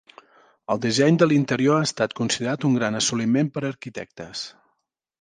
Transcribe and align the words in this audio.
El 0.75 0.79
disseny 0.85 1.19
de 1.25 1.27
l'interior 1.33 1.79
ha 1.81 1.85
estat 1.89 2.17
considerat 2.23 2.67
un 2.73 2.81
gran 2.81 3.01
assoliment 3.03 3.55
per 3.59 3.67
arquitectes. 3.73 4.47